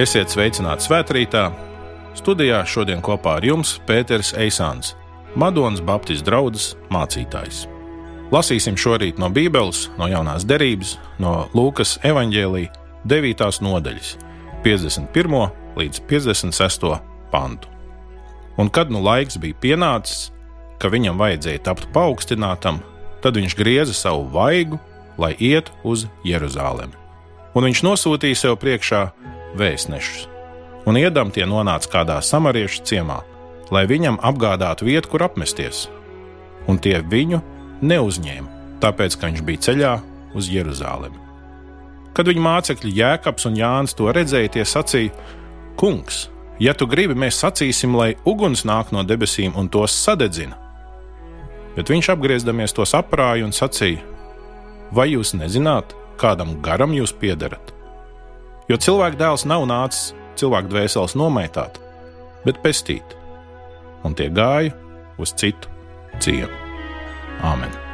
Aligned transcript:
Esiet 0.00 0.30
sveicināti 0.32 0.86
svētkrītā. 0.86 1.50
Studijā 2.16 2.62
šodien 2.64 3.02
kopā 3.04 3.34
ar 3.36 3.44
jums 3.44 3.74
Pēters 3.84 4.30
Eisāns, 4.38 4.94
Madonas 5.36 5.82
Baptistu 5.84 6.24
draugs 6.24 6.70
mācītājs. 6.94 7.66
Lasīsim 8.32 8.78
šorīt 8.80 9.18
no 9.20 9.28
Bībeles, 9.28 9.90
no 10.00 10.08
jaunās 10.08 10.46
derības, 10.48 10.94
no 11.20 11.50
Lūkas 11.52 11.98
evanģēlīja 12.06 12.70
9. 13.12 13.60
nodaļas, 13.66 14.14
51. 14.64 15.36
līdz 15.76 16.00
56. 16.08 16.88
pantu. 17.34 17.68
Un 18.56 18.72
kad 18.72 18.88
nu 18.88 19.02
laiks 19.04 19.36
bija 19.42 19.58
pienācis, 19.60 20.30
ka 20.80 20.88
viņam 20.88 21.20
vajadzēja 21.20 21.66
tapt 21.66 21.90
paaugstinātam, 21.92 22.80
tad 23.20 23.36
viņš 23.36 23.58
grieza 23.58 23.98
savu 23.98 24.24
vaigu, 24.32 24.80
lai 25.20 25.34
iet 25.36 25.68
uz 25.84 26.06
Jeruzalemi. 26.24 26.96
Un 27.52 27.68
viņš 27.68 27.84
nosūtīja 27.84 28.46
sev 28.46 28.56
priekšā 28.62 29.10
vēstnešus, 29.58 30.26
un 30.86 30.98
iedam 31.00 31.32
tie 31.34 31.46
nonāca 31.48 31.90
kādā 31.90 32.18
samariešu 32.24 32.84
ciemā, 32.86 33.20
lai 33.70 33.86
viņam 33.90 34.20
apgādātu 34.22 34.88
vietu, 34.88 35.12
kur 35.12 35.26
apmesties. 35.26 35.88
Un 36.68 36.78
tie 36.78 37.00
viņu 37.00 37.40
neuzņēma, 37.82 38.78
tāpēc 38.82 39.16
ka 39.16 39.30
viņš 39.30 39.42
bija 39.46 39.64
ceļā 39.68 39.94
uz 40.36 40.50
Jeruzalemi. 40.50 41.18
Kad 42.14 42.28
viņa 42.28 42.42
mācekļi 42.42 42.96
Jēkabs 42.98 43.46
un 43.46 43.58
Jānis 43.58 43.94
to 43.96 44.10
redzēja, 44.12 44.54
tie 44.56 44.64
sacīja: 44.66 45.14
Kungs, 45.78 46.26
ja 46.60 46.74
tu 46.74 46.88
gribi, 46.90 47.14
mēs 47.14 47.38
sacīsim, 47.40 47.94
lai 47.96 48.16
uguns 48.26 48.66
nāk 48.66 48.90
no 48.92 49.04
debesīm 49.06 49.54
un 49.56 49.70
tos 49.70 49.94
sadedzina. 49.94 50.58
Bet 51.76 51.90
viņš 51.92 52.10
apgriezdamies 52.16 52.74
tos 52.76 52.96
aprāja 52.98 53.46
un 53.46 53.54
sacīja: 53.54 54.02
Vai 54.90 55.12
jūs 55.14 55.36
nezināt, 55.38 55.94
kādam 56.18 56.58
garam 56.62 56.92
jūs 56.96 57.14
piedarat? 57.14 57.79
Jo 58.70 58.76
cilvēka 58.78 59.18
dēls 59.18 59.42
nav 59.50 59.64
nācis 59.66 60.12
cilvēku 60.38 60.70
dvēseles 60.70 61.16
nomaitāt, 61.18 61.80
bet 62.46 62.62
pestīt, 62.62 63.16
un 64.06 64.14
tie 64.14 64.30
gāja 64.30 64.70
uz 65.18 65.34
citu 65.34 65.66
ciemu. 66.22 66.54
Āmen! 67.42 67.89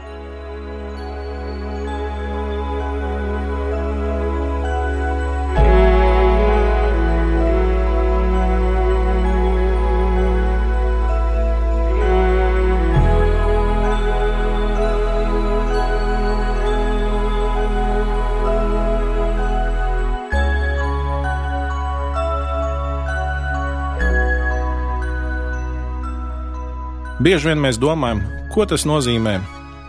Bieži 27.26 27.48
vien 27.48 27.58
mēs 27.58 27.74
domājam, 27.82 28.20
ko 28.54 28.62
tas 28.70 28.84
nozīmē 28.86 29.32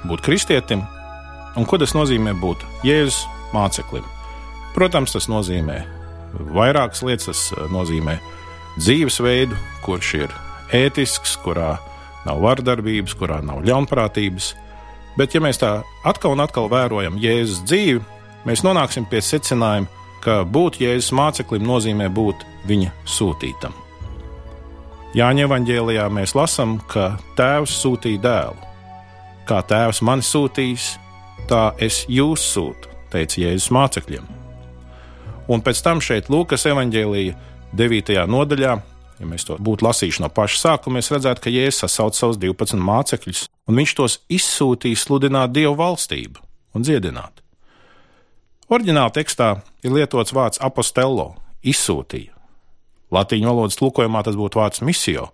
būt 0.09 0.23
kristietim 0.25 0.79
un 1.53 1.67
ko 1.69 1.77
tas 1.77 1.93
nozīmē 1.93 2.33
būt 2.41 2.63
Jēzus 2.81 3.19
māceklim. 3.53 4.01
Protams, 4.73 5.13
tas 5.13 5.29
nozīmē 5.29 5.75
vairākas 6.57 7.03
lietas. 7.05 7.29
Tas 7.29 7.69
nozīmē 7.69 8.17
dzīvesveidu, 8.79 9.53
kurš 9.85 10.11
ir 10.23 10.35
ētisks, 10.81 11.37
kurā 11.45 11.75
nav 12.25 12.41
vardarbības, 12.41 13.13
kurā 13.21 13.37
nav 13.45 13.61
ļaunprātības. 13.69 14.55
Bet, 15.21 15.37
ja 15.37 15.45
mēs 15.45 15.61
tā 15.61 15.75
atkal 16.09 16.33
un 16.33 16.41
atkal 16.41 16.73
vērojam 16.73 17.21
Jēzus 17.21 17.61
dzīvi, 17.69 18.01
mēs 18.49 18.65
nonāksim 18.65 19.05
pie 19.13 19.21
secinājuma, 19.21 19.85
ka 20.25 20.41
būt 20.41 20.81
Jēzus 20.81 21.13
māceklim 21.13 21.69
nozīmē 21.69 22.09
būt 22.09 22.49
viņa 22.65 22.95
sūtītam. 23.05 23.77
Jāņa 25.16 25.45
evanģēlijā 25.47 26.06
mēs 26.12 26.34
lasām, 26.35 26.75
ka 26.91 27.13
Tēvs 27.38 27.78
sūtīja 27.79 28.19
dēlu. 28.25 28.66
Kā 29.47 29.62
Tēvs 29.63 30.01
mani 30.03 30.25
sūtīs, 30.28 30.97
tā 31.47 31.72
es 31.79 32.01
jūs 32.12 32.44
sūtu, 32.44 32.91
teica 33.13 33.40
Jēzus 33.45 33.72
mācekļiem. 33.72 34.28
Un 35.47 35.63
pēc 35.63 35.79
tam 35.85 36.03
šeit 36.03 36.28
Lūkas 36.28 36.68
evanģēlīja 36.68 37.38
9. 37.79 38.19
nodaļā, 38.28 38.75
ja 39.18 39.31
mēs 39.31 39.47
to 39.47 39.56
būtu 39.56 39.88
lasījuši 39.88 40.25
no 40.25 40.29
paša 40.34 40.59
sākuma, 40.66 41.00
mēs 41.00 41.13
redzētu, 41.16 41.45
ka 41.45 41.56
Jēzus 41.56 41.85
sasauc 41.85 42.19
savus 42.19 42.44
12 42.44 42.84
mācekļus, 42.84 43.47
un 43.72 43.79
viņš 43.79 43.97
tos 44.01 44.22
izsūtīja 44.28 45.00
sludināt 45.07 45.56
Dievu 45.56 45.78
valstību 45.79 46.44
un 46.75 46.84
dziedināt. 46.84 47.39
Oriģinālā 48.68 49.16
tekstā 49.16 49.53
ir 49.88 49.95
lietots 49.95 50.35
vārds 50.35 50.59
apostello, 50.59 51.38
izsūtīja. 51.63 52.36
Latvijas 53.13 53.47
valodas 53.47 53.79
tulkojumā 53.79 54.23
tas 54.25 54.35
būtu 54.38 54.59
vārds 54.59 54.84
misio, 54.84 55.29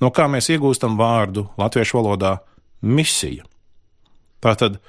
no 0.00 0.10
kā 0.12 0.26
mēs 0.28 0.50
iegūstam 0.52 0.98
vārdu 1.00 1.46
latviešu 1.60 2.00
valodā 2.00 2.38
misija. 2.82 3.46
Tātad 4.44 4.80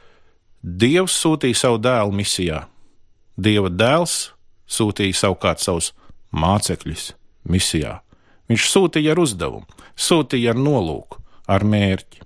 Dievs 0.66 1.13
sūtīja 1.22 1.56
savu 1.59 1.78
dēlu 1.78 2.16
misijā, 2.18 2.63
Dieva 3.38 3.69
dēls 3.69 4.31
sūtīja 4.66 5.16
savukārt 5.19 5.62
savus 5.62 5.91
mācekļus 6.35 7.12
misijā. 7.51 8.00
Viņš 8.50 8.69
sūtīja 8.72 9.13
ar 9.13 9.22
uzdevumu, 9.22 9.66
sūtīja 9.96 10.53
ar 10.53 10.59
nolūku, 10.59 11.22
ar 11.47 11.66
mērķi. 11.66 12.23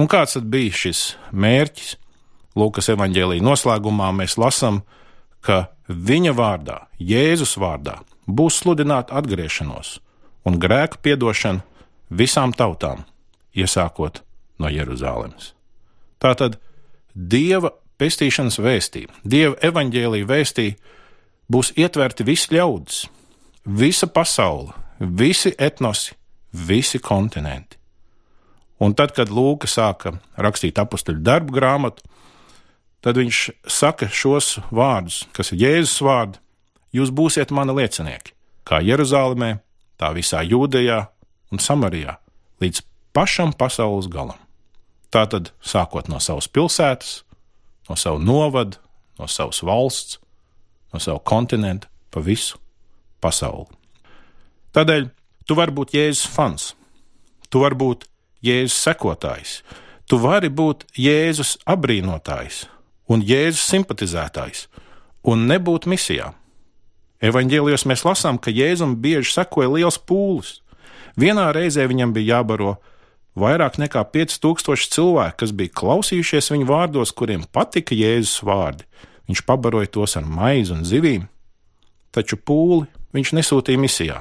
Un 0.00 0.08
kāds 0.08 0.38
tad 0.38 0.48
bija 0.52 0.72
šis 0.84 1.02
mērķis? 1.32 1.98
Lūkas 2.56 2.90
evanģēlīja 2.92 3.44
noslēgumā 3.44 4.10
mēs 4.16 4.36
lasām, 4.40 4.82
ka 5.40 5.72
viņa 5.88 6.34
vārdā, 6.36 6.78
Jēzus 7.00 7.54
vārdā, 7.60 7.98
būs 8.38 8.62
sludināta 8.62 9.16
atgriešanos 9.20 9.98
un 10.48 10.58
grēku 10.62 11.00
piedošana 11.04 11.62
visām 12.10 12.52
tautām, 12.56 13.04
iesākot 13.54 14.22
no 14.58 14.70
Jeruzalemes. 14.72 15.52
Tātad 16.22 16.58
Dieva 17.12 17.72
pestīšanas 18.00 18.56
vēstī, 18.62 19.06
Dieva 19.24 19.58
evaņģēlīja 19.68 20.28
vēstī 20.28 20.68
būs 21.52 21.74
ietverti 21.76 22.24
visi 22.24 22.54
ļaudis, 22.56 23.04
visa 23.64 24.08
pasaule, 24.08 24.72
visi 24.98 25.52
etnosi, 25.58 26.16
visi 26.52 27.00
kontinenti. 27.02 27.78
Un 28.82 28.96
tad, 28.98 29.12
kad 29.14 29.30
Lūka 29.30 29.68
sāka 29.70 30.16
rakstīt 30.34 30.80
apakstuļu 30.82 31.22
darbu 31.22 31.54
grāmatu, 31.54 32.02
tad 33.02 33.18
viņš 33.18 33.42
saka 33.70 34.08
šos 34.10 34.56
vārdus, 34.74 35.22
kas 35.36 35.52
ir 35.52 35.62
Jēzus 35.62 36.00
vārdi, 36.02 36.41
jūs 36.92 37.12
būsiet 37.14 37.52
mani 37.54 37.74
liecinieki, 37.76 38.34
kā 38.68 38.80
Jeruzalemē, 38.84 39.56
tā 40.00 40.12
visā 40.16 40.42
Jūdejā 40.44 41.04
un 41.52 41.60
Samarijā, 41.60 42.18
līdz 42.62 42.82
pašam 43.16 43.52
pasaules 43.56 44.08
galam. 44.12 44.38
Tātad 45.12 45.50
sākot 45.60 46.08
no 46.08 46.20
savas 46.24 46.48
pilsētas, 46.48 47.22
no 47.88 47.96
sava 48.00 48.20
novada, 48.22 48.80
no 49.20 49.28
savas 49.28 49.60
valsts, 49.64 50.18
no 50.92 51.00
sava 51.02 51.20
kontinenta, 51.20 51.88
pa 52.12 52.20
visu 52.24 52.58
pasauli. 53.20 53.68
Tādēļ 54.72 55.08
tu 55.48 55.56
vari 55.56 55.74
būt 55.76 55.94
Jēzus 55.96 56.28
fans, 56.32 56.72
tu 57.52 57.60
vari 57.64 57.76
būt 57.76 58.06
Jēzus 58.44 58.78
sekotājs, 58.86 59.58
tu 60.08 60.18
vari 60.20 60.48
būt 60.48 60.86
Jēzus 60.96 61.58
apbrīnotājs 61.68 62.66
un 63.12 63.24
Jēzus 63.24 63.64
simpatizētājs 63.68 64.66
un 65.28 65.46
nebūt 65.48 65.88
misijā. 65.90 66.32
Evanģēlijos 67.22 67.84
mēs 67.86 68.02
lasām, 68.02 68.38
ka 68.42 68.50
Jēzum 68.50 68.96
bieži 68.98 69.30
sekoja 69.30 69.70
liels 69.70 69.98
pūlis. 69.98 70.56
Vienā 71.14 71.52
reizē 71.54 71.86
viņam 71.86 72.14
bija 72.16 72.38
jābaro 72.38 72.76
vairāk 73.38 73.78
nekā 73.78 74.02
5000 74.10 74.90
cilvēku, 74.90 75.38
kas 75.44 75.54
bija 75.54 75.74
klausījušies 75.78 76.50
viņa 76.50 76.66
vārdos, 76.66 77.14
kuriem 77.14 77.44
patika 77.46 77.94
Jēzus 77.94 78.42
vārdi. 78.42 78.88
Viņš 79.30 79.44
pabaroja 79.46 79.92
tos 79.94 80.16
ar 80.18 80.26
maizi 80.26 80.74
un 80.74 80.82
zivīm, 80.88 81.28
taču 82.10 82.36
pūli 82.36 82.88
viņš 83.14 83.34
nesūtīja 83.38 83.80
misijā. 83.80 84.18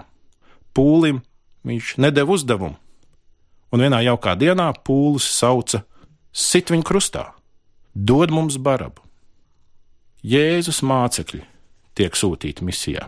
Pūlim 0.77 1.23
viņš 1.67 1.95
nedeva 2.05 2.37
uzdevumu, 2.37 2.77
un 3.73 3.81
vienā 3.81 4.03
jaukā 4.05 4.37
dienā 4.37 4.69
pūlis 4.85 5.25
sauca: 5.25 5.81
Sit 6.31 6.69
viņu 6.69 6.85
krustā, 6.85 7.31
dod 7.95 8.31
mums 8.31 8.61
barabu! 8.61 9.01
Jēzus 10.21 10.83
mācekļi 10.85 11.47
tiek 11.97 12.15
sūtīti 12.17 12.65
misijā. 12.67 13.07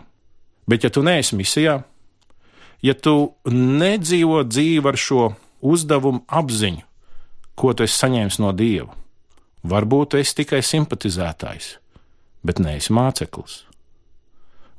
Bet, 0.68 0.84
ja 0.84 0.90
tu 0.92 1.02
neesi 1.04 1.36
misijā, 1.36 1.78
ja 2.84 2.94
tu 2.94 3.34
nedzīvo 3.50 4.42
dzīvi 4.48 4.90
ar 4.90 4.98
šo 5.00 5.30
uzdevumu 5.64 6.24
apziņu, 6.28 6.84
ko 7.54 7.72
tu 7.72 7.86
esi 7.86 7.98
saņēmis 8.00 8.40
no 8.42 8.52
Dieva, 8.56 8.94
varbūt 9.64 10.14
tu 10.14 10.20
esi 10.20 10.40
tikai 10.42 10.60
simpatizētājs, 10.64 11.76
bet 12.44 12.60
neesi 12.60 12.92
māceklis. 12.92 13.62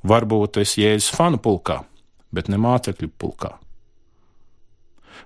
Varbūt 0.05 0.55
tu 0.55 0.61
esi 0.61 0.83
jēzus 0.83 1.13
fanu 1.15 1.39
pulkā, 1.41 1.79
bet 2.35 2.51
ne 2.51 2.59
mācekļu 2.61 3.09
pulkā. 3.17 3.55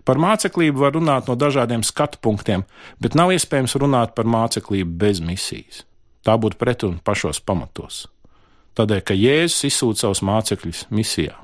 Par 0.08 0.20
māceklību 0.22 0.80
var 0.80 0.94
runāt 0.96 1.28
no 1.28 1.36
dažādiem 1.36 1.84
skatu 1.84 2.22
punktiem, 2.24 2.64
bet 3.02 3.18
nav 3.20 3.34
iespējams 3.36 3.76
runāt 3.82 4.16
par 4.16 4.30
māceklību 4.30 4.96
bez 5.02 5.20
misijas. 5.20 5.84
Tā 6.24 6.38
būtu 6.40 6.60
pretruna 6.62 7.02
pašos 7.04 7.42
pamatos. 7.44 8.06
Tādēļ, 8.78 9.02
ka 9.04 9.18
Jēzus 9.18 9.66
izsūta 9.70 10.06
savus 10.06 10.22
mācekļus 10.26 10.86
misijā, 10.94 11.36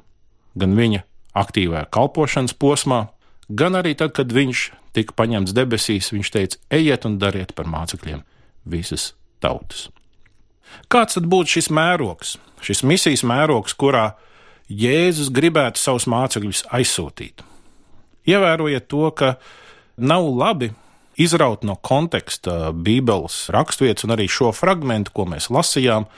gan 0.60 0.76
viņa 0.78 1.04
aktīvajā 1.36 1.86
kalpošanas 1.96 2.56
posmā, 2.60 3.08
gan 3.50 3.80
arī 3.80 3.96
tad, 3.98 4.14
kad 4.16 4.32
viņš 4.32 4.70
tika 4.96 5.16
paņemts 5.18 5.56
debesīs, 5.56 6.14
viņš 6.16 6.32
teica: 6.32 6.62
Ejiet 6.72 7.08
un 7.10 7.20
dariet 7.20 7.54
par 7.58 7.68
mācekļiem 7.72 8.24
visas 8.66 9.14
tautas. 9.44 9.90
Kāds 10.92 11.18
tad 11.18 11.28
būtu 11.32 11.58
šis 11.58 11.70
mērogs, 11.74 12.38
šis 12.64 12.84
misijas 12.88 13.26
mērogs, 13.28 13.76
kurā 13.78 14.16
Jēzus 14.72 15.30
gribētu 15.34 15.80
savus 15.80 16.08
mācekļus 16.10 16.66
aizsūtīt? 16.74 17.44
Ievērojiet 18.26 18.88
to, 18.90 19.06
ka 19.14 19.36
nav 20.02 20.26
labi 20.26 20.72
izraut 21.22 21.64
no 21.64 21.78
konteksta 21.78 22.74
Bībeles 22.74 23.46
raksturvietas 23.54 24.08
un 24.08 24.16
arī 24.16 24.26
šo 24.32 24.50
fragment, 24.56 25.14
ko 25.14 25.28
mēs 25.30 25.52
lasījām 25.54 26.10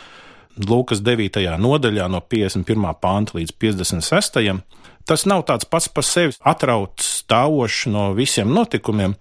Lūkas 0.58 1.04
9. 1.06 1.38
nodaļā, 1.62 2.08
no 2.10 2.22
51. 2.22 2.94
pānta 3.02 3.38
līdz 3.38 3.54
56. 3.62 4.40
Tas 5.08 5.26
nav 5.30 5.46
tāds 5.48 5.68
pats 5.70 5.88
par 5.88 6.04
sevi 6.04 6.34
atrauts 6.42 7.22
stāvošs 7.22 7.86
no 7.94 8.10
visiem 8.18 8.50
notikumiem. 8.54 9.14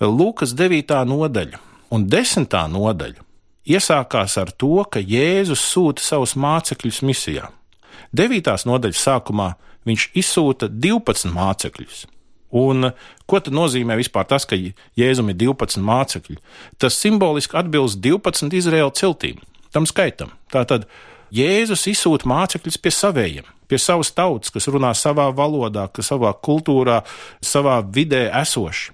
Lūkas 0.00 0.52
9. 0.54 0.92
nodaļa 1.08 1.60
un 1.94 2.04
10. 2.10 2.56
nodaļa 2.74 3.22
iesākās 3.64 4.36
ar 4.40 4.52
to, 4.52 4.84
ka 4.84 5.00
Jēzus 5.00 5.62
sūta 5.72 6.04
savus 6.04 6.34
mācekļus 6.36 7.00
misijā. 7.06 7.48
9. 8.12 8.50
nodaļas 8.68 9.04
sākumā 9.08 9.54
viņš 9.88 10.10
izsūta 10.20 10.68
12 10.68 11.32
mācekļus. 11.32 12.04
Un 12.54 12.92
ko 13.26 13.40
tad 13.42 13.56
nozīmē 13.56 13.96
vispār 13.98 14.28
tas, 14.30 14.44
ka 14.46 14.54
Jēzum 14.54 15.32
ir 15.32 15.40
12 15.40 15.82
mācekļi? 15.82 16.38
Tas 16.78 17.00
simboliski 17.00 17.56
atbilst 17.58 17.98
12 18.04 18.54
Izraēla 18.54 18.92
ciltīm, 18.94 19.40
tam 19.74 19.88
skaitam. 19.90 20.32
Tātad 20.52 20.86
Jēzus 21.34 21.88
izsūta 21.90 22.28
mācekļus 22.30 22.78
pie 22.78 22.92
saviem, 22.94 23.46
pie 23.66 23.78
savas 23.82 24.12
tautas, 24.14 24.52
kas 24.54 24.68
runā 24.70 24.92
savā 24.94 25.30
valodā, 25.34 25.88
kas 25.90 26.12
savā 26.12 26.30
kultūrā, 26.46 27.00
savā 27.42 27.80
vidē 27.82 28.28
esoši. 28.42 28.92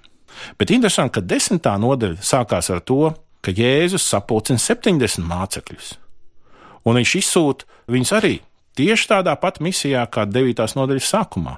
Bet 0.57 0.71
interesanti, 0.73 1.19
ka 1.19 1.25
desmitā 1.27 1.75
nodaļa 1.81 2.23
sākās 2.25 2.71
ar 2.73 2.81
to, 2.87 3.11
ka 3.45 3.53
Jēzus 3.53 4.05
sapulcina 4.07 4.61
70 4.61 5.25
mācekļus, 5.27 5.95
un 6.87 6.97
viņš 6.97 7.15
izsūta 7.19 7.67
viņus 7.91 8.13
arī 8.17 8.35
tieši 8.79 9.09
tādā 9.11 9.35
pat 9.37 9.59
misijā 9.61 10.05
kā 10.09 10.25
9. 10.25 10.65
nodaļas 10.77 11.13
sākumā. 11.13 11.57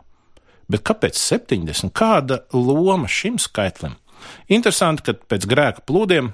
Bet 0.71 0.83
kāpēc 0.87 1.19
70? 1.19 1.91
Kāda 1.95 2.43
loma 2.55 3.09
šim 3.11 3.37
skaitlim? 3.41 3.97
Interesanti, 4.47 5.03
ka 5.05 5.15
pēc 5.33 5.47
grēka 5.49 5.83
plūdiem, 5.87 6.31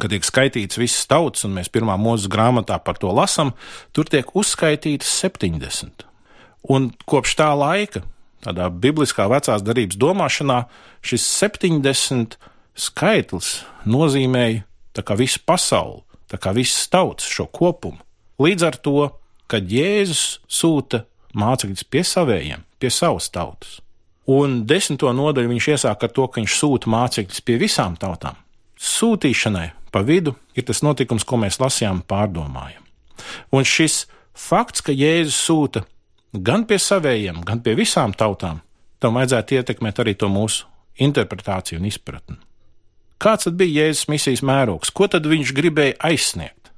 kad 0.00 0.12
tiek 0.12 0.24
skaitīts 0.24 0.80
visas 0.80 1.04
tautas, 1.10 1.44
un 1.46 1.56
mēs 1.56 1.70
pirmā 1.72 1.98
mūzes 2.00 2.30
grāmatā 2.32 2.78
par 2.84 2.98
to 3.00 3.12
lasām, 3.12 3.52
tur 3.92 4.08
tiek 4.08 4.28
uzskaitītas 4.38 5.10
70. 5.24 6.06
Un 6.72 6.92
kopš 7.08 7.36
tā 7.40 7.50
laika, 7.58 8.04
tādā 8.44 8.68
bibliskā 8.70 9.28
vecās 9.30 9.64
darbības 9.64 9.98
domāšanā, 10.00 10.62
šis 11.04 11.26
70 11.42 12.38
skaitlis 12.78 13.62
nozīmēja 13.84 14.64
visu 15.18 15.42
pasauli, 15.46 16.02
visas 16.54 16.88
tautas 16.88 17.28
šo 17.28 17.46
kopumu. 17.46 18.00
Līdz 18.42 18.66
ar 18.66 18.76
to, 18.80 19.10
kad 19.46 19.68
Jēzus 19.68 20.40
sūta 20.48 21.04
mācekļus 21.36 21.84
pie 21.84 22.02
savējiem, 22.06 22.64
pie 22.80 22.90
savas 22.90 23.28
tautas. 23.32 23.80
Un 24.32 24.62
desmito 24.66 25.10
nodaļu 25.12 25.50
viņš 25.50 25.68
iesāk 25.74 26.04
ar 26.06 26.12
to, 26.14 26.26
ka 26.30 26.40
viņš 26.40 26.56
sūta 26.56 26.90
mācekļus 26.92 27.44
pie 27.44 27.58
visām 27.60 27.98
tautām. 28.00 28.38
Sūtīšanai 28.78 29.68
pa 29.92 30.02
vidu 30.06 30.34
ir 30.56 30.66
tas 30.68 30.82
notikums, 30.84 31.26
ko 31.28 31.38
mēs 31.40 31.60
lasījām, 31.62 32.02
pārdomājam. 32.08 32.82
Un 33.54 33.66
šis 33.68 34.06
fakts, 34.34 34.82
ka 34.84 34.94
Jēzus 34.94 35.38
sūta 35.46 35.84
gan 36.32 36.64
pie 36.68 36.80
savējiem, 36.80 37.42
gan 37.46 37.60
pie 37.62 37.76
visām 37.78 38.14
tautām, 38.16 38.62
tam 38.98 39.18
vajadzētu 39.20 39.60
ietekmēt 39.60 40.00
arī 40.02 40.16
to 40.16 40.30
mūsu 40.32 40.66
interpretāciju 41.02 41.80
un 41.80 41.88
izpratni. 41.88 42.38
Kāds 43.22 43.46
tad 43.46 43.58
bija 43.60 43.86
Jēzus 43.86 44.08
misijas 44.10 44.42
mērogs? 44.42 44.90
Ko 44.90 45.06
tad 45.06 45.28
viņš 45.30 45.52
gribēja 45.54 45.98
aizsniegt? 46.08 46.72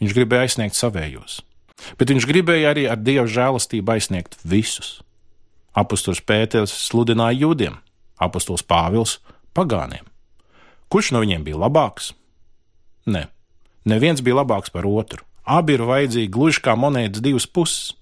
Viņš 0.00 0.14
gribēja 0.16 0.46
aizsniegt 0.46 0.78
savējos, 0.78 1.42
bet 2.00 2.10
viņš 2.10 2.26
gribēja 2.30 2.72
arī 2.72 2.86
ar 2.90 3.00
Dieva 3.00 3.26
žēlastību 3.30 3.94
aizsniegt 3.94 4.38
visus. 4.42 5.00
Apostols 5.74 6.22
Pēters 6.22 6.72
sludināja 6.86 7.44
jūdiem, 7.44 7.78
apostols 8.22 8.62
Pāvils 8.62 9.18
pagāniem. 9.54 10.06
Kurš 10.88 11.12
no 11.14 11.22
viņiem 11.24 11.44
bija 11.46 11.58
labāks? 11.64 12.12
Nē, 13.06 13.26
neviens 13.88 14.22
bija 14.24 14.40
labāks 14.40 14.72
par 14.72 14.88
otru. 14.88 15.24
Abi 15.44 15.76
ir 15.76 15.84
vajadzīgi 15.84 16.32
gluži 16.32 16.62
kā 16.64 16.72
monētas 16.78 17.22
divas 17.24 17.46
puses. 17.46 17.92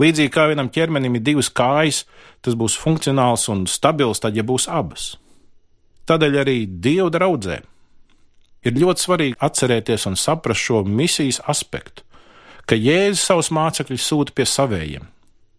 Līdzīgi 0.00 0.32
kā 0.32 0.46
vienam 0.48 0.70
ķermenim 0.72 1.18
ir 1.18 1.24
divas 1.26 1.50
kājas, 1.52 2.04
tas 2.40 2.56
būs 2.56 2.78
funkcionāls 2.80 3.48
un 3.52 3.66
stabils, 3.68 4.22
tad, 4.22 4.36
ja 4.38 4.44
būs 4.46 4.68
abas. 4.70 5.14
Tādēļ 6.08 6.38
arī 6.40 6.56
Dieva 6.68 7.10
draudzē 7.12 7.60
ir 8.64 8.78
ļoti 8.80 9.04
svarīgi 9.04 9.40
atcerēties 9.44 10.06
un 10.08 10.16
saprast 10.16 10.64
šo 10.64 10.82
misijas 10.88 11.40
aspektu, 11.50 12.04
ka 12.64 12.78
Jēzus 12.78 13.26
savus 13.28 13.50
mācekļus 13.52 14.06
sūta 14.08 14.36
pie 14.36 14.46
savējiem, 14.48 15.04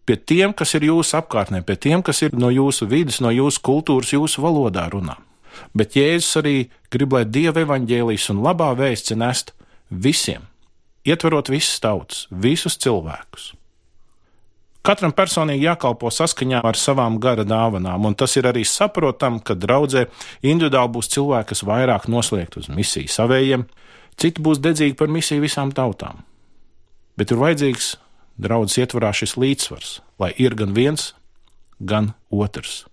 pie 0.06 0.16
tiem, 0.16 0.54
kas 0.56 0.74
ir 0.78 0.88
jūsu 0.88 1.20
apkārtnē, 1.20 1.62
pie 1.66 1.76
tiem, 1.78 2.02
kas 2.02 2.24
ir 2.26 2.34
no 2.34 2.50
jūsu 2.50 2.88
vidas, 2.90 3.20
no 3.22 3.30
jūsu 3.34 3.62
kultūras, 3.62 4.14
jūsu 4.14 4.42
valodā 4.42 4.88
runā. 4.90 5.18
Bet 5.76 5.96
Jēzus 5.98 6.40
arī 6.40 6.56
grib, 6.92 7.12
lai 7.16 7.24
Dieva 7.24 7.64
evaņģēlijas 7.64 8.30
un 8.34 8.42
labā 8.44 8.72
vēsts 8.78 9.16
nest 9.16 9.52
visiem, 9.90 10.46
ietverot 11.06 11.50
visas 11.52 11.78
tautas, 11.82 12.26
visus 12.30 12.78
cilvēkus. 12.82 13.54
Katram 14.86 15.10
personīgi 15.10 15.66
jākalpo 15.66 16.12
saskaņā 16.14 16.60
ar 16.62 16.76
savām 16.78 17.16
gara 17.18 17.42
dāvanām, 17.42 18.04
un 18.06 18.14
tas 18.14 18.36
ir 18.38 18.46
arī 18.46 18.62
saprotam, 18.62 19.40
ka 19.42 19.56
draudzē 19.58 20.04
individuāli 20.46 20.92
būs 20.94 21.10
cilvēki, 21.10 21.48
kas 21.50 21.64
vairāk 21.66 22.06
noslēgt 22.06 22.60
uz 22.60 22.68
misiju 22.70 23.10
savējiem, 23.10 23.66
citi 24.14 24.44
būs 24.46 24.62
dedzīgi 24.62 24.94
par 24.98 25.10
misiju 25.10 25.42
visām 25.42 25.74
tautām. 25.74 26.22
Bet 27.18 27.34
ir 27.34 27.42
vajadzīgs 27.42 27.96
draudzes 28.38 28.78
ietvarā 28.84 29.10
šis 29.16 29.34
līdzsvars, 29.40 29.90
lai 30.22 30.30
ir 30.38 30.54
gan 30.54 30.76
viens, 30.76 31.14
gan 31.80 32.12
otrs. 32.30 32.84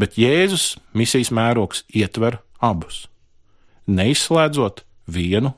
Bet 0.00 0.16
Jēzus 0.16 0.78
misijas 0.96 1.28
mērogs 1.34 1.82
ietver 1.92 2.38
abus, 2.64 3.02
neizslēdzot 3.84 4.80
vienu 5.12 5.52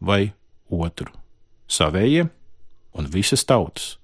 vai 0.00 0.32
otru- 0.70 1.12
savējiem 1.78 2.30
un 2.94 3.06
visas 3.06 3.44
tautas. 3.44 3.98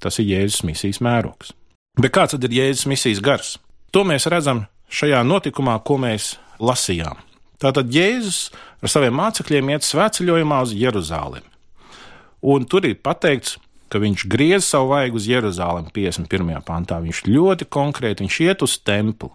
Tas 0.00 0.18
ir 0.18 0.26
Jēzus 0.26 0.62
misijas 0.62 1.00
mērogs. 1.00 1.52
Bet 1.98 2.12
kāds 2.12 2.36
tad 2.36 2.44
ir 2.44 2.50
Jēzus 2.50 2.86
misijas 2.86 3.20
gars? 3.20 3.58
To 3.90 4.04
mēs 4.04 4.28
redzam 4.30 4.66
šajā 4.90 5.24
notikumā, 5.24 5.82
ko 5.82 5.96
mēs 5.96 6.36
lasījām. 6.60 7.16
Tātad 7.58 7.90
Jēzus 7.90 8.50
ar 8.82 8.88
saviem 8.88 9.14
mācekļiem 9.16 9.70
iet 9.72 9.82
svētceļojumā 9.82 10.62
uz 10.62 10.72
Jeruzalemi. 10.76 11.48
Un 12.42 12.66
tur 12.66 12.84
ir 12.86 12.94
pateikts, 12.94 13.56
ka 13.92 14.00
viņš 14.02 14.26
griez 14.30 14.66
savu 14.66 14.92
vaigu 14.94 15.18
uz 15.20 15.26
Jeruzalem 15.30 15.88
51. 15.94 16.60
pantā. 16.66 16.98
Viņš 17.02 17.24
ļoti 17.28 17.68
konkrēti 17.70 18.26
viņš 18.26 18.38
iet 18.46 18.64
uz 18.66 18.76
templi. 18.82 19.30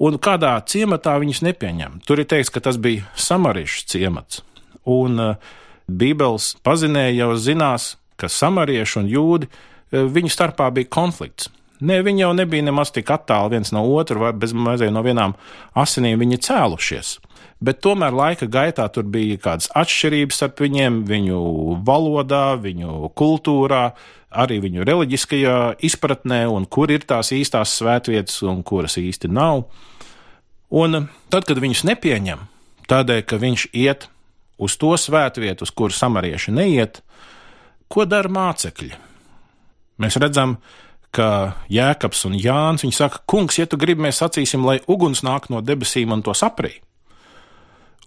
Un 0.00 0.16
kādā 0.16 0.54
ciematā 0.64 1.18
viņus 1.20 1.42
nepieņem. 1.44 2.00
Tur 2.08 2.22
ir 2.22 2.28
teikts, 2.28 2.52
ka 2.52 2.62
tas 2.64 2.80
bija 2.80 3.04
samariešu 3.20 3.84
ciemats. 3.92 4.40
Un 4.88 5.20
uh, 5.20 5.50
Bībeles 5.84 6.54
pazinēja 6.64 7.26
jau 7.26 7.34
zinās, 7.36 7.94
ka 8.16 8.30
samarieši 8.32 9.02
un 9.02 9.10
jūdi 9.12 9.50
uh, 9.50 10.06
viņu 10.08 10.32
starpā 10.32 10.70
bija 10.72 10.88
konflikts. 10.88 11.50
Ne, 11.80 12.00
viņi 12.04 12.24
jau 12.24 12.32
nebija 12.36 12.64
nemaz 12.64 12.92
tik 12.92 13.08
attāli 13.12 13.56
viens 13.56 13.72
no 13.72 13.84
otra, 13.96 14.18
vai 14.20 14.32
bez 14.36 14.52
mazliet 14.52 14.92
no 14.92 15.00
vienām 15.04 15.36
asinīm 15.80 16.20
viņi 16.20 16.40
cēlušies 16.48 17.14
bet 17.60 17.80
tomēr 17.84 18.14
laika 18.16 18.48
gaitā 18.50 18.86
tur 18.92 19.06
bija 19.08 19.38
kādas 19.40 19.70
atšķirības 19.76 20.40
starp 20.40 20.62
viņiem, 20.64 21.02
viņu 21.08 21.40
valodā, 21.86 22.54
viņu 22.60 23.12
kultūrā, 23.18 23.84
arī 24.30 24.60
viņu 24.62 24.86
reliģiskajā 24.86 25.58
izpratnē, 25.86 26.44
un 26.50 26.66
kur 26.70 26.92
ir 26.92 27.04
tās 27.08 27.32
īstās 27.34 27.74
svētvietas 27.80 28.42
un 28.46 28.62
kuras 28.66 28.98
īsti 29.00 29.30
nav. 29.32 29.64
Un 30.70 31.08
tad, 31.32 31.46
kad 31.48 31.58
viņus 31.58 31.82
nepieņem, 31.88 32.44
tādēļ, 32.90 33.22
ka 33.26 33.40
viņš 33.42 33.70
iet 33.74 34.06
uz 34.60 34.76
to 34.78 34.92
svētvietu, 34.94 35.66
uz 35.66 35.74
kuru 35.74 35.94
samarieši 35.94 36.54
neiet, 36.54 37.00
ko 37.90 38.06
dara 38.06 38.30
mācekļi? 38.30 38.92
Mēs 40.00 40.16
redzam, 40.22 40.60
ka 41.10 41.56
Jēkabs 41.72 42.22
un 42.28 42.36
Jānis 42.38 42.96
saka, 42.96 43.20
kungs, 43.26 43.58
ja 43.58 43.66
tu 43.66 43.78
gribi, 43.80 44.06
mēs 44.06 44.22
sacīsim, 44.22 44.62
lai 44.64 44.78
uguns 44.86 45.24
nāk 45.26 45.50
no 45.50 45.60
debesīm 45.64 46.14
un 46.14 46.22
to 46.22 46.36
saprīt. 46.36 46.84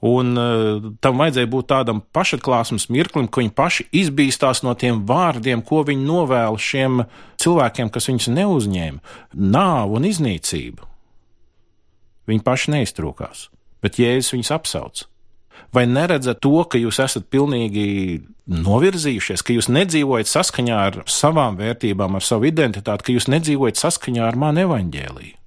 Un 0.03 0.35
uh, 0.35 0.89
tam 0.99 1.21
vajadzēja 1.21 1.47
būt 1.47 1.69
tādam 1.71 2.01
pašatklāsmes 2.15 2.89
mirklim, 2.91 3.29
ka 3.31 3.39
viņi 3.39 3.53
paši 3.55 3.85
izbīstās 4.01 4.59
no 4.67 4.73
tiem 4.75 5.05
vārdiem, 5.07 5.61
ko 5.63 5.85
viņi 5.87 6.03
novēla 6.03 6.59
šiem 6.59 7.05
cilvēkiem, 7.39 7.91
kas 7.93 8.09
viņus 8.11 8.27
neuzņēma- 8.35 8.99
nāvu 9.55 10.01
un 10.01 10.09
iznīcību. 10.09 10.89
Viņi 12.27 12.43
paši 12.43 12.75
neiztrūkās, 12.75 13.47
bet 13.83 13.99
Jēzus 13.99 14.35
viņus 14.35 14.51
apsauc. 14.55 15.05
Vai 15.73 15.85
neredzat 15.87 16.41
to, 16.43 16.63
ka 16.69 16.77
jūs 16.77 16.99
esat 17.01 17.29
pilnīgi 17.31 18.23
novirzījušies, 18.47 19.41
ka 19.41 19.55
jūs 19.55 19.71
nedzīvojat 19.71 20.29
saskaņā 20.29 20.81
ar 20.87 20.99
savām 21.07 21.55
vērtībām, 21.57 22.15
ar 22.19 22.21
savu 22.21 22.49
identitāti, 22.51 23.07
ka 23.07 23.15
jūs 23.15 23.29
nedzīvojat 23.31 23.79
saskaņā 23.79 24.27
ar 24.27 24.35
manu 24.35 24.67
evaņģēlīju? 24.67 25.42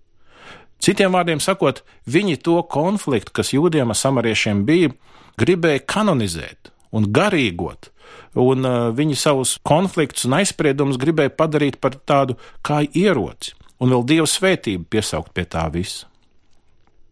Citiem 0.82 1.14
vārdiem 1.16 1.40
sakot, 1.42 1.82
viņi 2.06 2.36
to 2.44 2.60
konfliktu, 2.70 3.32
kas 3.34 3.52
jūdiem 3.54 3.90
ar 3.90 3.98
samariešiem 3.98 4.64
bija, 4.68 4.92
gribēja 5.40 5.84
kanonizēt 5.88 6.70
un 6.96 7.08
garīgot, 7.12 7.90
un 8.38 8.68
uh, 8.68 8.76
viņi 8.96 9.16
savus 9.18 9.56
konfliktus 9.66 10.26
un 10.28 10.36
aizspriedumus 10.38 11.00
gribēja 11.00 11.32
padarīt 11.36 11.80
par 11.82 11.96
tādu 12.08 12.36
kā 12.64 12.82
ieroci, 12.86 13.54
un 13.80 13.92
vēl 13.92 14.06
Dieva 14.08 14.28
svētību 14.30 14.88
piesaukt 14.92 15.32
pie 15.36 15.46
tā 15.48 15.66
visa. 15.72 16.06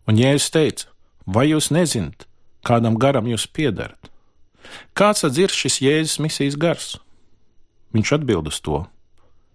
Un 0.08 0.20
Jēzus 0.20 0.52
teica, 0.52 0.90
vai 1.24 1.48
jūs 1.48 1.70
nezināt, 1.72 2.26
kādam 2.64 2.98
garam 3.00 3.28
jūs 3.28 3.46
piedarat? 3.48 4.10
Kāds 4.96 5.24
tad 5.24 5.38
ir 5.40 5.52
šis 5.52 5.80
Jēzus 5.84 6.20
misijas 6.20 6.58
gars? 6.60 6.88
Viņš 7.96 8.16
atbild 8.18 8.48
uz 8.50 8.60
to. 8.64 8.84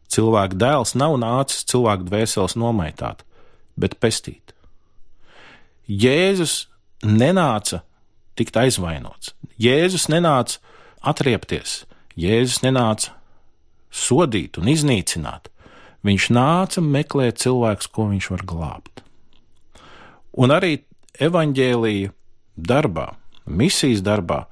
Cilvēka 0.10 0.58
dēls 0.58 0.96
nav 0.98 1.18
nācis 1.22 1.66
cilvēku 1.70 2.08
dvēseles 2.08 2.56
nomaitāt, 2.58 3.22
bet 3.80 3.98
pestīt. 4.04 4.54
Jēzus 5.90 6.68
nenāca 7.04 7.82
tikt 8.38 8.60
aizvainots. 8.60 9.34
Jēzus 9.60 10.08
nenāca 10.12 10.60
atriepties, 11.02 11.84
Jēzus 12.20 12.62
nenāca 12.64 13.16
sodīt 13.90 14.60
un 14.60 14.70
iznīcināt. 14.72 15.50
Viņš 16.06 16.30
nāca 16.32 16.84
meklēt 16.84 17.42
cilvēkus, 17.44 17.90
ko 17.92 18.08
viņš 18.12 18.30
var 18.32 18.46
glābt. 18.48 19.02
Un 20.40 20.54
arī 20.56 20.78
evaņģēlīja 21.20 22.14
darbā, 22.56 23.10
misijas 23.44 24.04
darbā, 24.06 24.46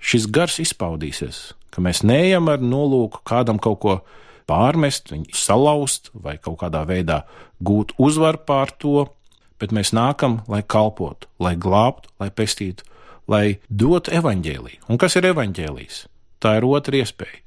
šis 0.00 0.28
gars 0.32 0.60
izpaudīsies, 0.62 1.52
ka 1.72 1.84
mēs 1.84 2.04
neejam 2.06 2.48
ar 2.52 2.64
nolūku 2.64 3.20
kādam 3.28 3.60
kaut 3.60 3.80
ko 3.82 3.96
pārmest, 4.50 5.12
viņu 5.12 5.34
salauzt 5.36 6.10
vai 6.14 6.36
kaut 6.42 6.60
kādā 6.62 6.84
veidā 6.88 7.22
gūt 7.64 7.94
uzvaru 7.98 8.42
pār 8.46 8.72
to, 8.78 9.06
bet 9.60 9.72
mēs 9.72 9.94
nākam, 9.96 10.42
lai 10.50 10.62
kalpotu, 10.66 11.30
lai 11.40 11.54
glābtu, 11.56 12.10
lai 12.20 12.30
pestītu, 12.30 12.84
lai 13.30 13.58
dotu 13.68 14.12
evaņģēlīju. 14.14 14.84
Un 14.88 15.00
kas 15.00 15.16
ir 15.16 15.30
evaņģēlijs? 15.30 16.04
Tā 16.44 16.58
ir 16.58 16.66
otra 16.68 17.00
iespēja. 17.00 17.40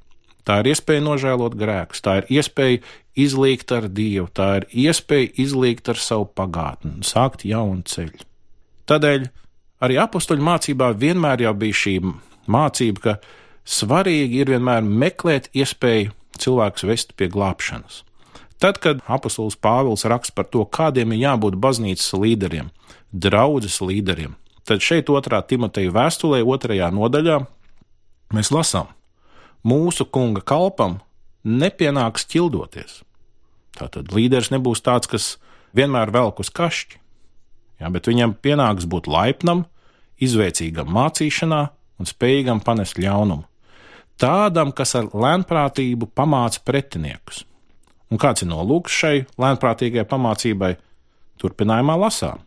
Tā 0.48 0.62
ir 0.62 0.70
iespēja 0.72 1.04
nožēlot 1.04 1.54
grēkus, 1.60 2.00
tā 2.00 2.22
ir 2.22 2.30
iespēja 2.38 2.80
izlīgt 3.20 3.72
ar 3.76 3.88
Dievu, 3.92 4.30
tā 4.32 4.48
ir 4.62 4.66
iespēja 4.88 5.34
izlīgt 5.44 5.90
ar 5.92 6.00
savu 6.00 6.24
pagātni 6.32 6.94
un 6.96 7.04
sākt 7.04 7.44
jaunu 7.44 7.84
ceļu. 7.84 8.24
Tādēļ 8.88 9.26
arī 9.84 9.98
apakstuļu 10.00 10.46
mācībā 10.48 10.94
vienmēr 10.96 11.44
bija 11.52 11.80
šī 11.82 11.98
mācība, 12.48 13.02
ka 13.04 13.14
svarīgi 13.68 14.40
ir 14.40 14.54
vienmēr 14.54 14.86
meklēt 14.88 15.50
iespēju 15.52 16.14
cilvēkus 16.40 16.86
vest 16.88 17.14
pie 17.18 17.28
glābšanas. 17.32 18.02
Tad, 18.58 18.80
kad 18.82 19.02
apustulis 19.06 19.54
Pāvils 19.54 20.02
raksta 20.08 20.34
par 20.34 20.48
to, 20.50 20.64
kādiem 20.66 21.14
ir 21.14 21.28
jābūt 21.28 21.58
baznīcas 21.62 22.10
līderiem, 22.18 22.72
draudzes 23.14 23.78
līderiem, 23.84 24.34
tad 24.66 24.82
šeit 24.82 25.10
otrā 25.14 25.40
Timoteja 25.46 25.94
vēstulē, 25.94 26.42
otrajā 26.42 26.90
nodaļā, 26.94 27.38
mēs 28.34 28.50
lasām, 28.50 28.90
mūsu 29.62 30.08
kunga 30.10 30.42
kalpam 30.42 30.98
nepienāks 31.46 32.26
ķildoties. 32.28 33.02
Tātad 33.78 34.10
līderis 34.10 34.50
nebūs 34.50 34.82
tāds, 34.82 35.06
kas 35.06 35.36
vienmēr 35.78 36.10
velk 36.10 36.42
uz 36.42 36.50
kašķi, 36.50 36.98
ja, 37.78 37.92
bet 37.94 38.10
viņam 38.10 38.34
pienāks 38.42 38.88
būt 38.90 39.06
laipnam, 39.06 39.68
izvēcīgam 40.18 40.90
mācīšanā 40.90 41.62
un 41.98 42.10
spējīgam 42.10 42.60
panest 42.66 42.98
ļaunumu 42.98 43.46
tādam, 44.20 44.72
kas 44.74 44.94
ar 44.98 45.08
lēnprātību 45.12 46.10
pamāca 46.16 46.62
pretiniekus. 46.66 47.44
Un 48.08 48.20
kāds 48.20 48.44
ir 48.44 48.50
nolūks 48.50 48.94
šai 49.02 49.16
lēnprātīgai 49.40 50.06
pamācībai? 50.08 50.74
Turpinājumā 51.38 51.94
lasām. 52.00 52.40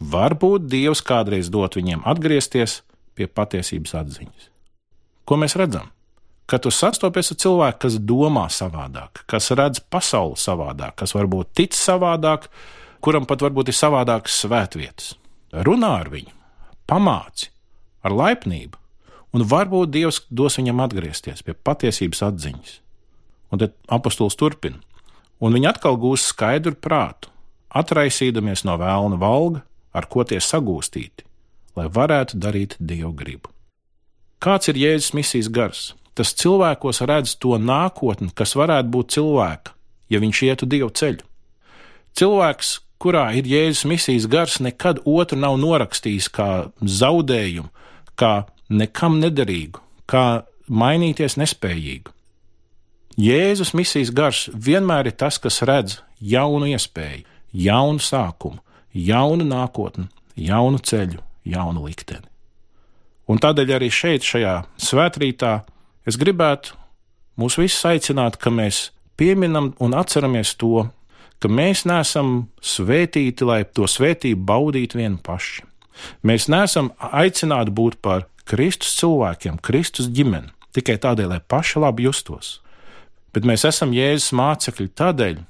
Varbūt 0.00 0.68
Dievs 0.70 1.02
kādreiz 1.04 1.50
dot 1.52 1.76
viņiem 1.78 2.04
atgriezties 2.08 2.80
pie 3.14 3.28
patiesības 3.30 3.94
atziņas. 4.00 4.48
Ko 5.24 5.38
mēs 5.40 5.56
redzam? 5.58 5.90
Kad 6.50 6.66
tu 6.66 6.72
sastopies 6.74 7.32
ar 7.32 7.38
cilvēku, 7.40 7.80
kas 7.86 7.96
domā 7.96 8.44
savādāk, 8.52 9.22
kas 9.30 9.48
redz 9.56 9.80
pasauli 9.80 10.36
savādāk, 10.36 10.98
kas 11.00 11.14
varbūt 11.16 11.54
tic 11.56 11.76
savādāk, 11.76 12.50
kuram 13.04 13.24
pat 13.28 13.44
varbūt 13.46 13.72
ir 13.72 13.78
savādākas 13.78 14.42
svētvietas. 14.44 15.14
Runā 15.64 15.92
ar 16.02 16.10
viņu, 16.12 16.34
pamāci 16.90 17.48
ar 18.04 18.12
laipnību, 18.12 18.76
un 19.34 19.44
varbūt 19.50 19.92
Dievs 19.92 20.22
dos 20.30 20.58
viņam 20.60 20.82
atgriezties 20.86 21.42
pie 21.42 21.54
patiesības 21.54 22.22
atziņas. 22.30 22.78
Un 23.52 23.60
tad 23.62 23.74
apustulis 23.92 24.38
turpina, 24.38 24.80
un 25.42 25.54
viņi 25.54 25.70
atkal 25.70 25.98
gūs 26.00 26.28
skaidru 26.30 26.74
prātu, 26.78 27.30
atraisīdamies 27.74 28.64
no 28.66 28.78
vēlna 28.80 29.18
valga, 29.20 29.64
ar 29.94 30.08
ko 30.10 30.24
tie 30.26 30.40
sagūstīti, 30.42 31.26
lai 31.78 31.90
varētu 31.90 32.38
darīt 32.38 32.78
Dievu 32.78 33.12
gribu. 33.14 33.50
Kāds 34.42 34.70
ir 34.70 34.78
Jēzus 34.78 35.14
misijas 35.16 35.50
gars? 35.50 35.84
Tas 36.14 36.34
cilvēkos 36.38 37.02
redz 37.08 37.34
to 37.42 37.56
nākotni, 37.58 38.30
kas 38.34 38.54
varētu 38.58 38.90
būt 38.94 39.14
cilvēka, 39.16 39.74
ja 40.10 40.20
viņš 40.22 40.42
ietu 40.46 40.68
Dievu 40.70 40.90
ceļu. 40.94 41.24
Cilvēks, 42.14 42.74
kurā 43.02 43.28
ir 43.38 43.48
Jēzus 43.50 43.86
misijas 43.90 44.28
gars, 44.30 44.60
nekad 44.62 45.00
otru 45.04 45.38
nav 45.40 45.56
norakstījis 45.62 46.28
kā 46.34 46.50
zaudējumu, 46.78 47.70
kā 48.14 48.34
nekam 48.68 49.18
nederīgu, 49.20 49.80
kā 50.10 50.44
mainīties 50.68 51.38
nespējīgu. 51.40 52.12
Jēzus 53.20 53.74
misijas 53.78 54.10
gars 54.10 54.48
vienmēr 54.50 55.10
ir 55.10 55.16
tas, 55.18 55.38
kas 55.38 55.62
redz 55.62 56.00
jaunu 56.18 56.66
iespēju, 56.72 57.22
jaunu 57.54 58.02
sākumu, 58.02 58.58
jaunu 58.94 59.46
nākotni, 59.46 60.08
jaunu 60.34 60.80
ceļu, 60.82 61.20
jaunu 61.46 61.84
likteni. 61.86 62.26
Un 63.30 63.38
tādēļ 63.40 63.76
arī 63.76 63.90
šeit, 63.92 64.26
šajā 64.26 64.56
svētkrītā, 64.82 65.52
es 66.04 66.18
gribētu 66.20 66.74
mūs 67.40 67.56
visus 67.60 67.86
aicināt, 67.88 68.36
ka 68.36 68.50
mēs 68.52 68.90
pieminam 69.16 69.72
un 69.80 69.94
atceramies 69.96 70.56
to, 70.60 70.88
ka 71.38 71.48
mēs 71.48 71.84
neesam 71.88 72.48
svētīti, 72.60 73.46
lai 73.46 73.62
to 73.64 73.88
svētību 73.88 74.44
baudītu 74.48 75.00
vieni 75.00 75.20
paši. 75.22 75.64
Mēs 76.26 76.48
neesam 76.52 76.92
aicināti 76.98 77.74
būt 77.74 78.00
par 78.02 78.26
Kristus 78.48 78.94
cilvēkiem, 78.98 79.58
Kristus 79.64 80.10
ģimeni, 80.12 80.52
tikai 80.76 80.98
tādēļ, 81.00 81.30
lai 81.32 81.40
paši 81.40 81.82
labi 81.82 82.08
justos. 82.08 82.58
Bet 83.34 83.46
mēs 83.48 83.64
esam 83.66 83.94
Jēzus 83.94 84.34
mācekļi 84.36 84.88
tādēļ, 84.94 85.42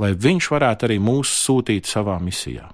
lai 0.00 0.12
Viņš 0.16 0.50
varētu 0.50 0.88
arī 0.88 0.98
mūs 1.02 1.32
sūtīt 1.44 1.86
savā 1.86 2.16
misijā. 2.22 2.70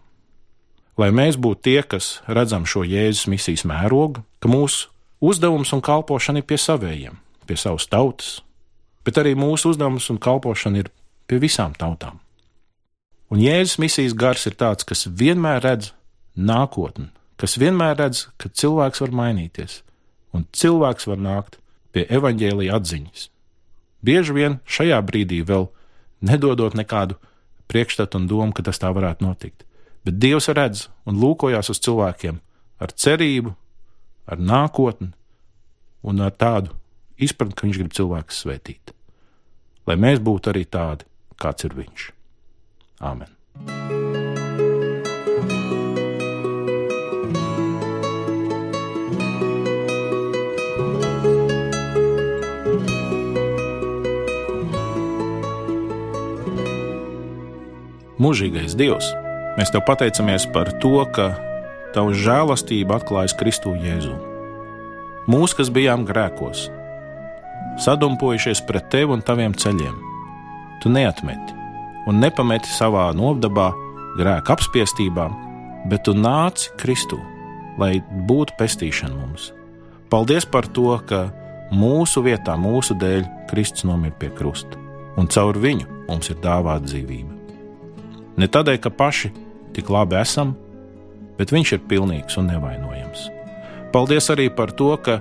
Lai 0.96 1.10
mēs 1.12 1.36
būtu 1.36 1.66
tie, 1.66 1.80
kas 1.84 2.20
redzam 2.24 2.64
šo 2.64 2.84
Jēzus 2.86 3.26
misijas 3.28 3.66
mērogu, 3.68 4.22
ka 4.40 4.48
mūsu 4.48 4.88
uzdevums 5.20 5.74
un 5.76 5.82
kalpošana 5.84 6.40
ir 6.40 6.46
pie 6.48 6.56
savējiem, 6.60 7.18
pie 7.48 7.56
savas 7.60 7.88
tautas, 7.90 8.38
bet 9.04 9.18
arī 9.20 9.34
mūsu 9.36 9.74
uzdevums 9.74 10.08
un 10.12 10.20
kalpošana 10.22 10.84
ir 10.84 10.92
pie 11.28 11.40
visām 11.42 11.76
tautām. 11.76 12.22
Un 13.28 13.42
Jēzus 13.42 13.80
misijas 13.82 14.14
gars 14.14 14.46
ir 14.46 14.54
tāds, 14.56 14.86
kas 14.86 15.08
vienmēr 15.10 15.60
redz 15.66 15.90
nākotni, 16.36 17.10
kas 17.40 17.56
vienmēr 17.60 17.96
redz, 17.98 18.26
ka 18.36 18.48
cilvēks 18.48 19.02
var 19.04 19.14
mainīties, 19.20 19.80
un 20.36 20.46
cilvēks 20.52 21.08
var 21.10 21.20
nākt 21.20 21.58
pie 21.92 22.06
evaņģēlīja 22.12 22.76
atziņas. 22.76 23.28
Bieži 24.04 24.36
vien 24.36 24.58
šajā 24.68 25.00
brīdī 25.02 25.40
vēl 25.46 25.70
nedodot 26.20 26.76
nekādu 26.76 27.16
priekšstatu 27.66 28.20
un 28.20 28.26
domu, 28.30 28.52
ka 28.54 28.64
tas 28.66 28.80
tā 28.80 28.92
varētu 28.94 29.24
notikt. 29.26 29.64
Bet 30.06 30.20
Dievs 30.22 30.48
redz 30.54 30.86
un 31.08 31.18
lūkojas 31.18 31.72
uz 31.72 31.80
cilvēkiem 31.82 32.38
ar 32.78 32.92
cerību, 32.92 33.54
ar 34.30 34.38
nākotni 34.38 35.10
un 36.06 36.22
ar 36.22 36.34
tādu 36.36 36.76
izpratni, 37.18 37.56
ka 37.56 37.66
Viņš 37.66 37.80
grib 37.80 37.96
cilvēkus 37.96 38.42
svētīt. 38.44 38.94
Lai 39.86 39.96
mēs 39.98 40.22
būtu 40.22 40.52
arī 40.52 40.66
tādi, 40.68 41.08
kāds 41.40 41.66
ir 41.66 41.74
Viņš. 41.78 42.10
Āmen! 43.06 44.15
Mūžīgais 58.26 58.72
Dievs, 58.74 59.06
mēs 59.54 59.70
te 59.70 59.78
pateicamies 59.86 60.48
par 60.50 60.72
to, 60.82 60.98
ka 61.14 61.28
Tava 61.94 62.10
žēlastība 62.10 62.96
atklājas 62.98 63.36
Kristu 63.38 63.76
Jēzu. 63.78 64.16
Mūs, 65.30 65.54
kas 65.54 65.70
bijām 65.70 66.02
grēkos, 66.08 66.64
sadumpojušies 67.84 68.64
pret 68.66 68.88
Tevi 68.90 69.14
un 69.14 69.22
Taviem 69.22 69.54
ceļiem, 69.54 69.94
Tu 70.82 70.90
neatmeti 70.90 71.54
un 72.10 72.18
nepameti 72.24 72.72
savā 72.74 73.06
nodabā, 73.14 73.68
grēka 74.18 74.56
apspiestībā, 74.56 75.28
bet 75.86 76.08
Tu 76.08 76.16
nāci 76.18 76.74
Kristu, 76.82 77.20
lai 77.78 78.00
būtu 78.26 78.58
pestīšana 78.58 79.14
mums. 79.20 79.52
Paldies 80.10 80.50
par 80.50 80.66
to, 80.66 80.98
ka 81.06 81.28
mūsu 81.70 82.26
vietā, 82.26 82.58
mūsu 82.58 82.98
dēļ, 82.98 83.22
Kristus 83.54 83.86
nomira 83.86 84.18
pie 84.18 84.34
krusta, 84.34 84.82
un 85.14 85.30
caur 85.30 85.62
viņu 85.62 85.86
mums 86.10 86.34
ir 86.34 86.42
dāvāta 86.42 86.90
dzīvība. 86.90 87.35
Ne 88.36 88.48
tādēļ, 88.52 88.80
ka 88.84 88.92
paši 88.92 89.32
tik 89.76 89.90
labi 89.92 90.18
esam, 90.20 90.54
bet 91.36 91.52
Viņš 91.52 91.72
ir 91.76 91.86
pilnīgs 91.88 92.38
un 92.40 92.50
nevainojams. 92.50 93.30
Paldies 93.92 94.28
arī 94.32 94.50
par 94.52 94.72
to, 94.76 94.92
ka 95.00 95.20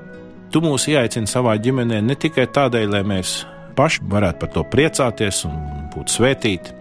Tu 0.55 0.62
mūs 0.63 0.86
ieaicini 0.88 1.27
savā 1.27 1.57
ģimenē 1.60 1.98
ne 2.00 2.15
tikai 2.15 2.45
tādēļ, 2.55 2.86
lai 2.93 3.01
mēs 3.03 3.41
paši 3.75 4.05
varētu 4.07 4.39
par 4.39 4.51
to 4.53 4.62
priecāties 4.72 5.41
un 5.50 5.57
būt 5.91 6.13
svētīti, 6.13 6.72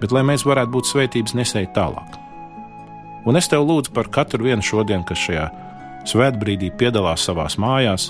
bet 0.00 0.14
lai 0.16 0.22
mēs 0.24 0.46
varētu 0.48 0.72
būt 0.72 0.88
svētības 0.88 1.34
nesēji 1.36 1.68
tālāk. 1.76 2.16
Un 3.28 3.36
es 3.36 3.50
tev 3.52 3.66
lūdzu 3.68 3.92
par 3.92 4.08
katru 4.14 4.46
vienu 4.46 4.64
šodien, 4.64 5.04
kas 5.04 5.20
šajā 5.26 5.44
svētbrīdī 6.08 6.70
piedalās 6.80 7.26
savās 7.28 7.58
mājās, 7.60 8.08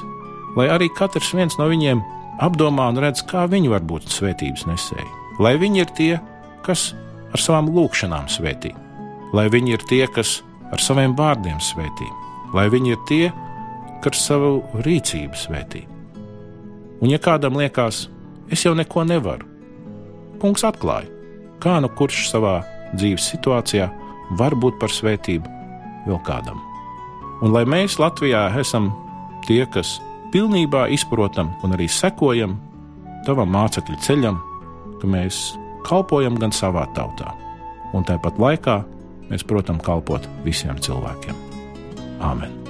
lai 0.54 0.68
arī 0.70 0.86
katrs 0.94 1.32
viens 1.34 1.58
no 1.58 1.66
viņiem 1.66 2.04
apdomā 2.46 2.86
un 2.92 3.02
redz, 3.02 3.24
kā 3.26 3.48
viņi 3.50 3.72
var 3.74 3.82
būt 3.82 4.12
svētības 4.14 4.68
nesēji. 4.70 5.08
Lai 5.42 5.56
viņi 5.58 5.82
ir 5.82 5.94
tie, 5.98 6.12
kas 6.62 6.92
ar 7.32 7.42
savām 7.42 7.70
lūgšanām 7.74 8.28
svētī, 8.32 8.72
lai 9.36 9.48
viņi 9.52 9.76
ir 9.76 9.84
tie, 9.90 10.04
kas 10.12 10.40
ar 10.72 10.82
saviem 10.82 11.14
vārdiem 11.18 11.60
svētī, 11.62 12.08
lai 12.54 12.68
viņi 12.72 12.94
ir 12.94 13.04
tie, 13.08 13.24
kas 14.04 14.20
savu 14.28 14.62
rīcību 14.86 15.36
svētī. 15.36 15.84
Un 17.02 17.12
ja 17.12 17.18
kādam 17.22 17.58
liekas, 17.58 18.06
es 18.50 18.64
jau 18.64 18.74
neko 18.74 19.04
nevaru, 19.06 19.46
kungs 20.42 20.64
atklāja, 20.66 21.10
kā 21.62 21.78
nu 21.82 21.90
kurš 21.98 22.28
savā 22.32 22.60
dzīves 22.94 23.30
situācijā 23.34 23.88
var 24.38 24.56
būt 24.56 24.78
par 24.80 24.92
svētību 24.92 25.56
vēl 26.08 26.20
kādam. 26.26 26.60
Un 27.42 27.54
lai 27.54 27.64
mēs 27.68 27.98
Latvijā 28.02 28.48
esam 28.58 28.90
tie, 29.46 29.62
kas 29.70 29.98
pilnībā 30.32 30.88
izprotam 30.94 31.52
un 31.62 31.76
arī 31.76 31.86
sekojam 31.90 32.56
tavam 33.26 33.52
mācekļu 33.54 33.98
ceļam, 34.04 34.38
ka 34.98 35.10
mēs 35.10 35.52
kalpojam 35.88 36.38
gan 36.40 36.52
savā 36.54 36.84
tautā, 36.96 37.32
un 37.96 38.04
tāpat 38.08 38.40
laikā 38.40 38.78
mēs, 39.32 39.44
protams, 39.48 39.84
kalpot 39.86 40.28
visiem 40.44 40.80
cilvēkiem. 40.84 41.46
Āmen! 42.24 42.67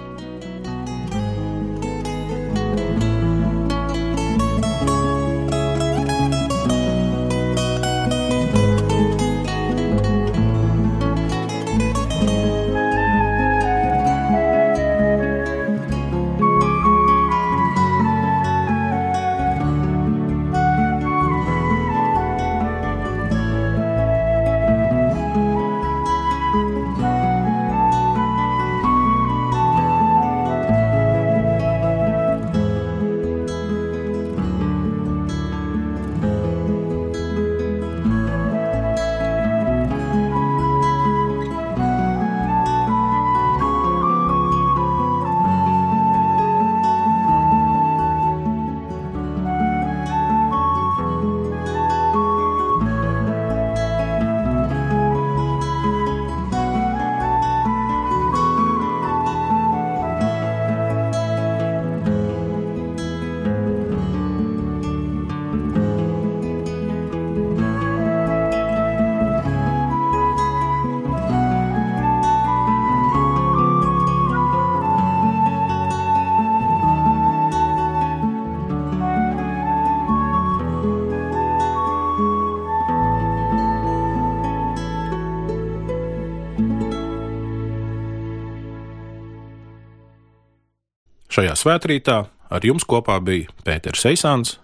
Šajā 91.38 91.52
svētkrītā 91.54 92.14
ar 92.50 92.64
jums 92.66 92.82
kopā 92.82 93.20
bija 93.22 93.52
Pēters 93.62 94.02
Eisāns, 94.10 94.56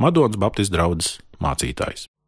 Madonas 0.00 0.40
Baptistu 0.40 0.78
draugs 0.78 1.18
mācītājs. 1.36 2.08